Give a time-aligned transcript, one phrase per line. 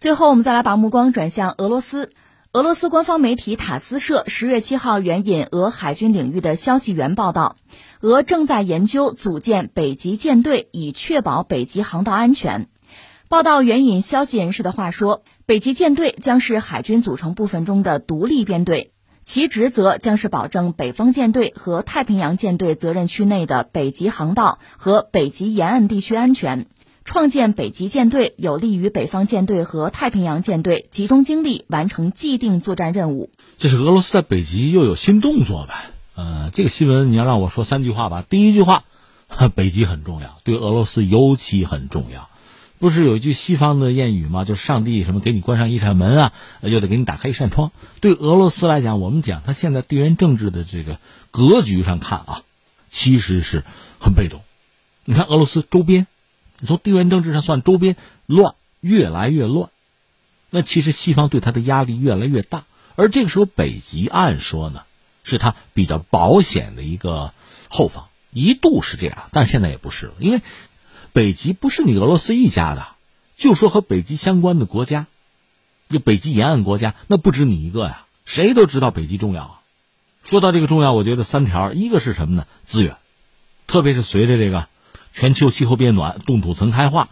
[0.00, 2.12] 最后，我们再来把目光转向俄罗斯。
[2.52, 7.56] 俄罗斯官方媒体塔斯社十月七号援引俄海军领域的消息源报道，
[8.00, 12.68] 俄正在研究组建北极舰队，以确保北极航道安全。
[13.28, 26.68] 报道援引消息人士的话说，北极舰队将是海军组成部分中的独立编队，其职责将是保证北方舰队和太平洋舰队责任区内的北极航道和北极沿岸地区安全。
[27.08, 33.30] 创建北极舰队有利于北方舰队和太平洋舰队集中精力完成既定作战任务。
[33.56, 35.72] 这是俄罗斯在北极又有新动作呗？
[36.16, 38.22] 呃，这个新闻你要让我说三句话吧。
[38.28, 38.84] 第一句话，
[39.56, 42.28] 北极很重要，对俄罗斯尤其很重要。
[42.78, 44.44] 不是有一句西方的谚语吗？
[44.44, 47.72] 就是上帝什么给你关上一扇门啊，又得给你打开一扇窗。
[48.02, 50.98] 对俄罗斯来讲，我们讲他现在地缘政治的这个
[51.30, 52.42] 格局上看啊，
[52.90, 53.64] 其实是
[53.98, 54.42] 很被动。
[55.06, 56.06] 你看俄罗斯周边，
[56.58, 59.70] 你从地缘政治上算，周边乱，越来越乱。
[60.50, 62.64] 那其实西方对他的压力越来越大。
[62.96, 64.82] 而这个时候，北极按说呢，
[65.24, 67.32] 是他比较保险的一个
[67.68, 70.40] 后方，一度是这样，但现在也不是了，因为。
[71.10, 72.86] 北极不是你俄罗斯一家的，
[73.36, 75.06] 就说和北极相关的国家，
[75.88, 78.04] 就北极沿岸国家，那不止你一个呀。
[78.24, 79.60] 谁都知道北极重要啊。
[80.22, 82.46] 说到这个重要，我觉得三条，一个是什么呢？
[82.62, 82.98] 资源，
[83.66, 84.68] 特别是随着这个
[85.18, 87.08] 全球气候变暖、冻土层开化，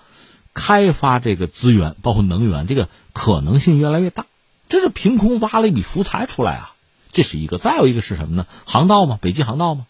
[0.54, 4.26] 开发这个资源，包括能源，这个可能性越来越大。
[4.68, 6.74] 这是凭空挖了一笔福财出来啊，
[7.10, 7.58] 这是一个。
[7.58, 8.46] 再有一个是什么呢？
[8.64, 9.86] 航道嘛，北极航道嘛，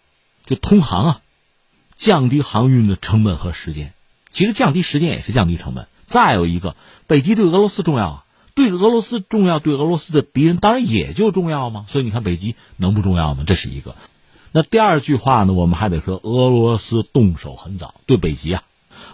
[0.47, 1.21] 就通航啊，
[1.95, 3.93] 降低航运的成本和时间。
[4.31, 5.87] 其实降低时间也是降低成本。
[6.07, 6.75] 再有一个，
[7.07, 11.85] 北极对俄罗斯重要啊，对俄罗斯重要，对俄罗斯的敌人当然也就重要嘛。
[11.87, 13.45] 所以你看，北极能不重要吗？
[13.47, 13.95] 这是一个。
[14.57, 18.63] 那第二句话呢，我们还得说，俄罗斯动手很早，对北极啊，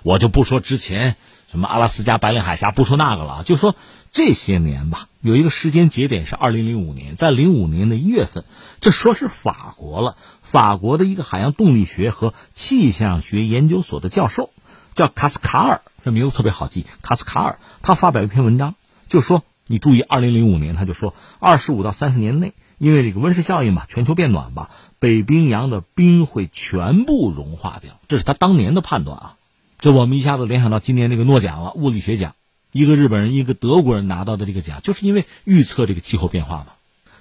[0.05, 1.17] 我就不说之前
[1.51, 3.75] 什么阿拉斯加、白令海峡，不说那个了，就说
[4.13, 8.45] 这些年吧，有一个时间节点是二零零五年，在零五年的一月份，
[8.81, 14.51] 这说是法国了，法国的一个海洋动力学和气象学研究所的教授。
[14.95, 16.87] 叫卡斯卡尔，这名字特别好记。
[17.03, 18.77] 卡斯卡尔他发表一篇文章，
[19.09, 27.93] 就说你注意，二零零五年他就说，二十五到三十年内，因为这个温室效应吧，全球变暖吧，北冰洋的冰会全部融化掉。
[28.09, 29.37] 这是他当年的判断啊。
[29.79, 32.35] 这我们一下子联想到今年这个诺奖了，物理学奖，
[32.73, 36.67] 一个日本人，一个德国人拿到的这个奖，就是因为预测这个气候变化嘛。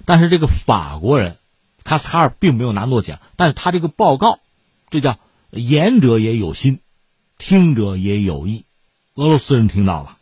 [0.04, 1.36] 但是这个法国人
[1.84, 4.40] 卡斯卡尔并没有拿诺奖，但是他这个报告，
[4.90, 5.20] 这叫
[5.50, 6.80] 言者也有心。
[7.38, 8.64] 听者也有意，
[9.14, 10.18] 俄罗斯人听到了，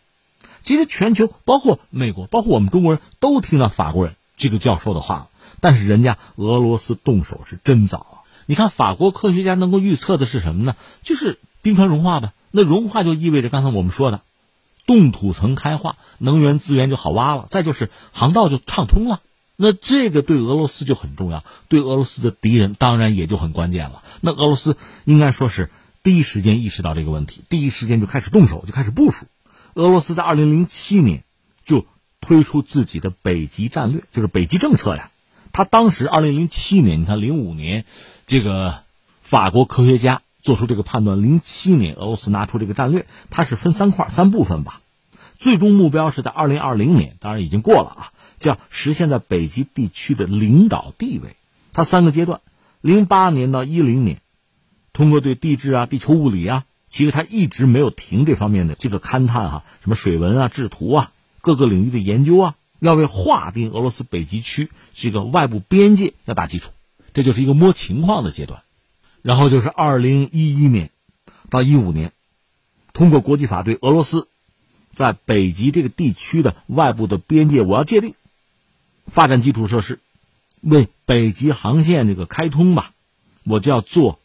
[0.61, 5.30] 其实全球包括美国，包括我们中国人都听到法国人这个教授的话了。
[5.61, 8.17] 但是人家俄罗斯动手是真早啊！
[8.47, 10.77] 你看法国科学家能够预测的是什么呢？
[11.03, 12.33] 就是冰川融化呗。
[12.51, 14.23] 那融化就意味着刚才我们说的，
[14.87, 19.21] 冻土层开化，能源资源就好挖了，再就是航道就畅通了。
[19.57, 24.03] 那这个对俄罗斯就很重要，对俄罗斯的敌人当然也就很关键了。
[24.21, 25.71] 那俄罗斯应该说是。
[26.03, 29.27] 第一时间意识到这个问题，第一时间就开始动手，就开始部署。
[29.75, 31.25] 俄罗斯在二零零七年
[31.67, 31.85] 就
[32.23, 35.11] 推出自己的北极战略，就是北极政策呀。
[35.53, 37.85] 他当时二零零七年，你看零五年，
[38.27, 38.81] 这个
[39.23, 44.81] 法国科学家做出这个判断，零七年俄罗斯拿出这个战略，它是分三块、三部分吧。
[45.39, 51.37] 最终目标是在二零二零年，当然已经过了啊，叫实现在北极地区的领导地位。
[51.73, 52.41] 它三个阶段，
[52.81, 54.21] 零八年到一零年。
[54.93, 66.71] 通过对地质啊、地球物理啊，其实他一直没有停这方面的这个勘探哈，什么水文啊、制图啊，各个领域的研究啊，要为划定俄罗斯北极区这个外部边界要打基础，
[67.15, 68.63] 这就是一个摸情况的阶段。
[69.23, 70.91] 然后就是二零一一年
[71.49, 72.13] 到一五年，
[72.93, 74.29] 通过国际法对俄罗斯
[74.93, 78.15] 在北极这个地区的外部的边界我要界定，
[79.07, 80.01] 发展基础设施，
[80.61, 82.93] 为北极航线这个开通吧，
[83.45, 84.19] 我就要做。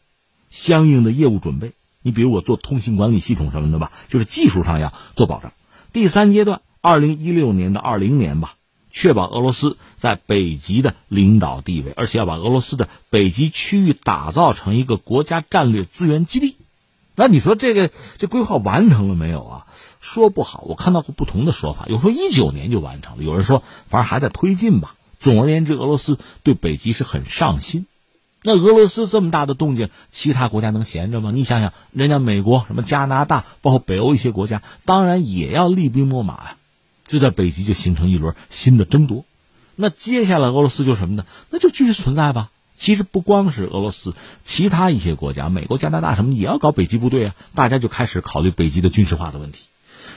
[0.48, 5.52] 相应的业务准备，你比如我做通信管理系统什么的吧，就是技术上要做保障。
[5.92, 8.54] 第三阶段，二零一六年到二零年吧，
[8.92, 16.54] 确保俄罗斯在北极的领导地位，而且要把俄罗斯的北极区域打造成一个国家战略资源基地。
[17.16, 19.66] 那你说这个这规划完成了没有啊？
[20.00, 24.94] 说不好，我看到过不同的说法，有说一九年就完成了，有人说反正还在推进吧。
[25.18, 27.86] 总而言之，俄罗斯对北极是很上心。
[28.44, 31.32] 那俄罗斯这么大的动静，其他国家能闲着吗？
[31.34, 36.56] 你想想，人家美国、什么加拿大，包括北欧一些国家，当然也要厉兵秣马呀。
[37.08, 39.24] 就在北极就形成一轮新的争夺。
[39.74, 41.24] 那接下来俄罗斯就什么呢？
[41.50, 42.50] 那就继续存在吧。
[42.76, 44.14] 其实不光是俄罗斯，
[44.44, 47.34] 其他一些国家，美国、加拿大什么也要搞北极部队啊。
[47.54, 49.66] 大家就开始考虑北极的军事化的问题。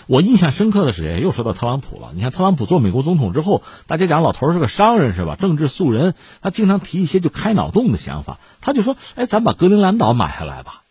[0.07, 2.11] 我印象深刻的是，又说到特朗普了。
[2.15, 5.35] 你看特朗普做美国总统之后，大家讲老头是个商人是吧？
[5.35, 8.39] 政治素人，他经常提一些就开脑洞的想法。
[8.59, 10.83] 他就说：“哎，咱把格陵兰岛买下来吧。”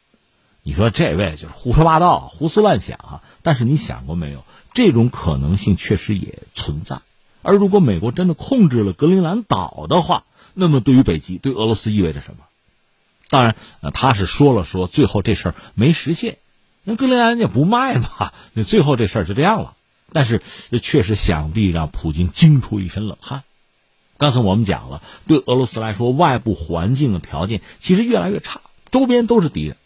[0.63, 3.23] 你说这位就是胡说八道、胡思乱想啊！
[3.49, 7.01] 但是你想过没有，这种可能性确实也存在。
[7.41, 12.45] 而如果美国真的控制了格陵兰岛的话，那么对于北极、对俄罗斯意味着什么？
[13.31, 16.37] 当然，呃，他是说了说，最后这事儿没实现。
[16.85, 19.77] 那格陵兰也不卖嘛， 那最后这事儿就这样了。
[20.13, 20.43] 但是，
[20.83, 23.45] 确实想必让普京惊出一身冷汗。
[24.19, 28.61] 刚才我们讲了，对俄罗斯来说，外部环境的条件其实越来越差，
[28.91, 29.79] 周边都是敌人。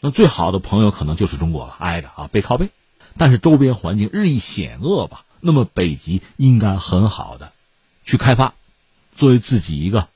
[0.00, 2.68] 那最好的朋友可能就是中国了，挨着啊，背靠背。
[3.18, 5.24] 但是周边环境日益险恶吧？
[5.40, 7.52] 那么北极应该很好的
[8.04, 8.54] 去开发，
[9.16, 10.08] 作为自己一个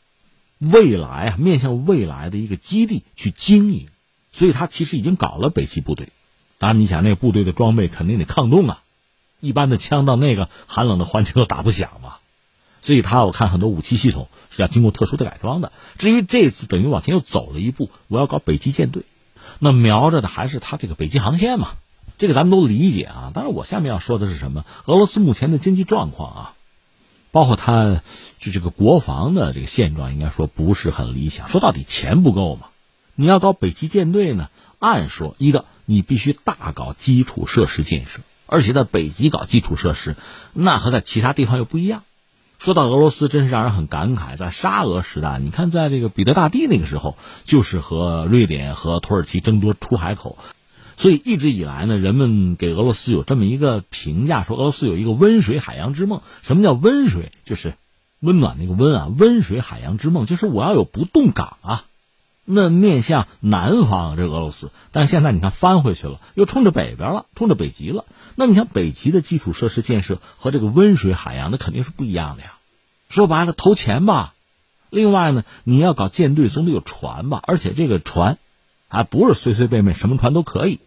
[0.58, 3.88] 未来啊，面向未来的一个基地去经营。
[4.32, 6.08] 所以他其实已经搞了北极部队。
[6.58, 8.82] 当然，你想那个部队的装备肯定得抗冻啊，
[9.41, 12.17] 一般的枪到那个寒冷的环境都打不响嘛。
[12.82, 15.73] 所以他我看很多武器系统是要经过特殊的改装的。
[15.99, 19.02] 至于这次等于往前又走了一步，我要搞北极舰队，
[19.58, 21.73] 那瞄着的还是他这个北极航线嘛。
[22.20, 23.32] 这个咱们都理解啊。
[23.34, 24.64] 当然，我下面要说的是什么？
[24.84, 26.55] 俄罗斯目前的经济状况啊，
[27.32, 28.02] 包括他
[28.38, 31.49] 就这个国防的这个现状，应该说不是很理想。
[31.49, 32.69] 说到底，钱不够嘛。
[33.17, 35.64] 你要搞北极舰队呢，按说一个。
[35.87, 40.14] 你必须大搞基础设施建设，而且在北极搞基础设施，
[40.52, 42.05] 那和在其他地方又不一样。
[42.61, 44.37] 说到俄罗斯，真是让人很感慨。
[44.37, 50.38] 在沙俄时代，你看，在这个彼得大帝那个时候，就是和瑞典和土耳其争夺出海口，
[51.00, 56.20] 所以一直以来呢，人们给俄罗斯有这么一个评价，说俄罗斯有一个温水海洋之梦。
[56.43, 57.32] 什么叫温水？
[57.47, 57.75] 就是
[58.20, 61.85] 温暖那个温啊，温水海洋之梦，就是我要有不动港啊。
[62.44, 68.05] 那面向南方，这俄罗斯，但是现在你看翻回去了，又冲着北边了，冲着北极了。
[68.35, 72.58] 那你想北极的基础设施建设和这个温水海洋，那肯定是不一样的呀。
[73.08, 74.35] 说白了，投钱吧。
[74.91, 77.43] 另外呢，你要搞舰队，总得有船吧。
[77.47, 78.38] 而且这个船，
[78.88, 80.81] 还不是随随便便什么船都可以。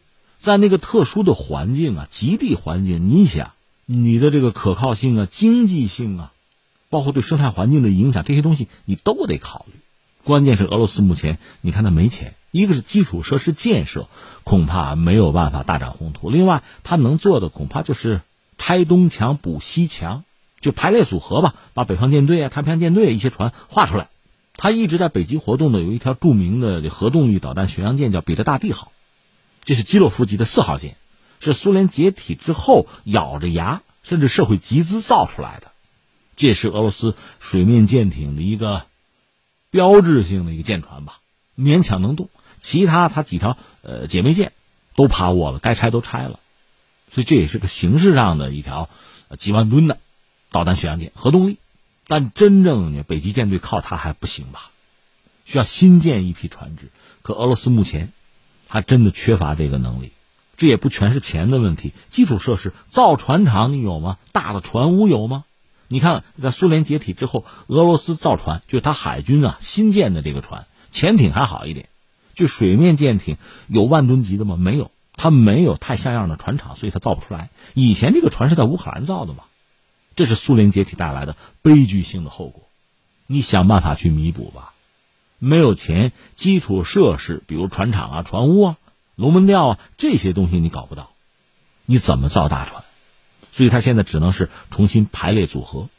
[0.44, 3.54] 在那个特殊的环境啊，极地环境，你想，
[3.86, 6.34] 你的这个可靠性啊、经济性啊，
[6.90, 9.80] 包括对生态环境的影响，这些东西你都得考虑。
[10.26, 14.10] 关键是俄罗斯目前，你看他没钱，一个是基础设施建设
[14.44, 18.20] 恐怕没有办法大展宏图，另外他能做的恐怕就是
[18.58, 20.26] 拆东墙补西墙，
[20.60, 24.10] 就排列组合吧，把北方舰队啊、太平洋舰队一些船画出来。
[24.58, 28.92] 他一直在北极活动的有一条著名的核动力导弹巡洋舰叫彼得大帝号，
[29.64, 30.96] 这是基洛夫级的四号舰，
[31.40, 35.72] 是苏联解体之后咬着牙甚至社会集资造出来的，
[36.36, 38.86] 这是俄罗斯水面舰艇的一个。
[39.74, 41.18] 标志性的一个舰船吧，
[41.58, 42.30] 勉强能动。
[42.60, 44.52] 其他它几条呃姐妹舰
[44.94, 46.40] 都趴窝了，该拆都拆了。
[47.10, 48.88] 所以这也是个形式上的一条
[49.36, 49.98] 几万吨的
[50.52, 51.58] 导弹巡洋舰，核动力。
[52.06, 54.70] 但真正北极舰队靠它还不行吧？
[55.46, 56.92] 需要新建一批船只。
[57.24, 58.14] 可俄罗斯目前
[58.74, 60.14] 还真的缺乏这个能力。
[60.58, 64.18] 这也不全是钱的问题，基础设施造船厂你有吗？
[64.32, 65.44] 大的船坞有吗？
[65.88, 71.88] 你看，在苏联解体之后，俄罗斯造船，就他海军啊新建的这个船，潜艇还好一点，
[72.34, 73.38] 就水面舰艇
[73.68, 74.56] 有万吨级的吗？
[74.56, 77.52] 没有，它没有太像样的船厂，所以它造不出来。
[77.76, 79.44] 以前这个船是在乌克兰造的嘛，
[80.16, 82.64] 这是苏联解体带来的悲剧性的后果。
[83.28, 84.73] 你想办法去弥补吧，
[85.44, 88.78] 没有钱，基础设施，比如船厂啊、船坞啊、
[89.16, 91.12] 龙门吊啊这些东西你搞不到，
[91.86, 92.84] 你怎么造大船？
[93.52, 95.90] 所以，他现在只能是重新排列组合，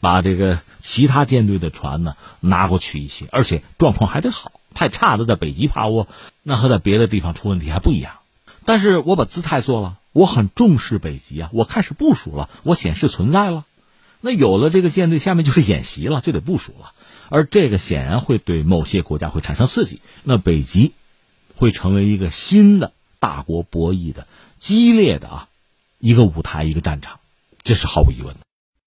[0.00, 4.52] 把这个其他舰队的船呢拿过去一些，而且状况还得好。
[4.72, 6.08] 太差的在北极趴窝，
[6.42, 8.20] 那和在别的地方出问题还不一样。
[8.64, 13.66] 但是我把姿态做了，我很重视北极啊，我开始部署了，我显示存在了。
[14.22, 16.94] 那有了这个舰队，下面就是演习了，就得部署了。
[17.28, 20.92] 而这个显然会对某些国家会产生刺激，那北极
[21.56, 24.26] 会成为一个新的大国博弈的
[24.58, 25.48] 激烈的啊。
[25.98, 27.20] 一个舞台，一个战场，
[27.62, 28.40] 这是毫无疑问的。